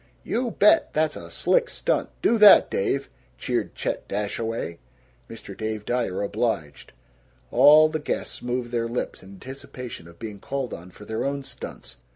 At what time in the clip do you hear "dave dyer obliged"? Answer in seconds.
5.55-6.91